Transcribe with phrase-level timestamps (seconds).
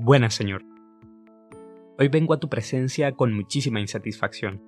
[0.00, 0.64] Buenas, Señor.
[1.98, 4.62] Hoy vengo a tu presencia con muchísima insatisfacción.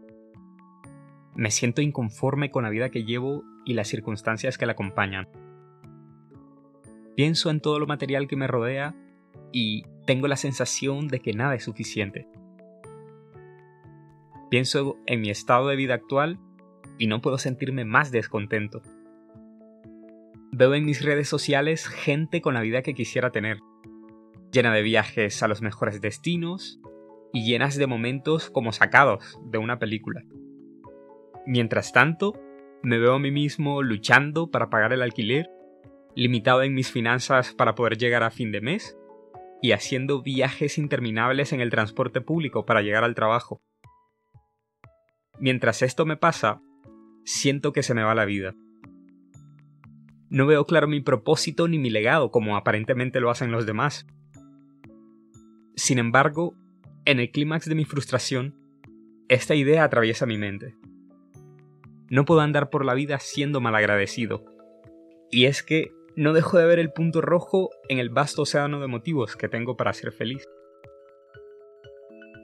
[1.36, 5.28] Me siento inconforme con la vida que llevo y las circunstancias que la acompañan.
[7.14, 8.96] Pienso en todo lo material que me rodea
[9.52, 12.26] y tengo la sensación de que nada es suficiente.
[14.50, 16.40] Pienso en mi estado de vida actual
[16.98, 18.82] y no puedo sentirme más descontento.
[20.50, 23.60] Veo en mis redes sociales gente con la vida que quisiera tener,
[24.52, 26.80] llena de viajes a los mejores destinos
[27.32, 30.22] y llenas de momentos como sacados de una película.
[31.46, 32.34] Mientras tanto,
[32.82, 35.50] me veo a mí mismo luchando para pagar el alquiler,
[36.14, 38.96] limitado en mis finanzas para poder llegar a fin de mes
[39.62, 43.62] y haciendo viajes interminables en el transporte público para llegar al trabajo.
[45.38, 46.62] Mientras esto me pasa,
[47.24, 48.54] siento que se me va la vida.
[50.28, 54.06] No veo claro mi propósito ni mi legado como aparentemente lo hacen los demás.
[55.80, 56.54] Sin embargo,
[57.06, 58.54] en el clímax de mi frustración,
[59.30, 60.76] esta idea atraviesa mi mente.
[62.10, 64.44] No puedo andar por la vida siendo malagradecido.
[65.30, 68.88] Y es que no dejo de ver el punto rojo en el vasto océano de
[68.88, 70.46] motivos que tengo para ser feliz.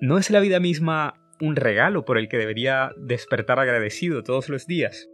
[0.00, 4.67] ¿No es la vida misma un regalo por el que debería despertar agradecido todos los
[4.67, 5.11] días?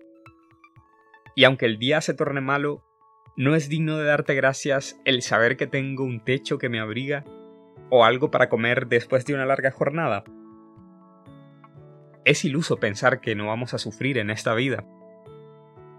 [1.34, 2.84] Y aunque el día se torne malo,
[3.36, 7.24] ¿no es digno de darte gracias el saber que tengo un techo que me abriga
[7.94, 10.24] o algo para comer después de una larga jornada?
[12.24, 14.86] Es iluso pensar que no vamos a sufrir en esta vida.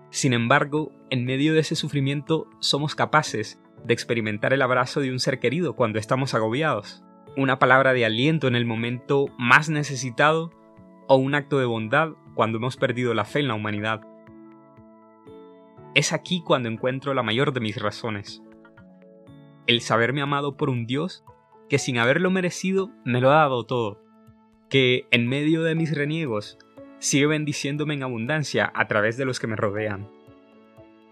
[0.10, 5.20] Sin embargo, en medio de ese sufrimiento somos capaces de experimentar el abrazo de un
[5.20, 7.04] ser querido cuando estamos agobiados,
[7.38, 10.50] una palabra de aliento en el momento más necesitado
[11.08, 14.02] o un acto de bondad cuando hemos perdido la fe en la humanidad.
[15.94, 18.42] Es aquí cuando encuentro la mayor de mis razones.
[19.68, 21.24] El saberme amado por un Dios
[21.74, 24.00] que sin haberlo merecido me lo ha dado todo,
[24.70, 26.60] que en medio de mis reniegos
[27.00, 30.08] sigue bendiciéndome en abundancia a través de los que me rodean.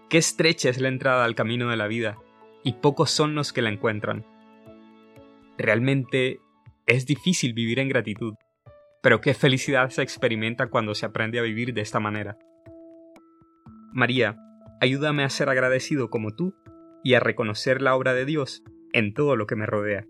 [0.08, 2.16] Qué estrecha es la entrada al camino de la vida,
[2.62, 4.24] y pocos son los que la encuentran.
[5.58, 6.38] Realmente
[6.86, 8.34] es difícil vivir en gratitud,
[9.02, 12.38] pero qué felicidad se experimenta cuando se aprende a vivir de esta manera.
[13.92, 14.36] María,
[14.80, 16.54] ayúdame a ser agradecido como tú
[17.02, 20.06] y a reconocer la obra de Dios en todo lo que me rodea.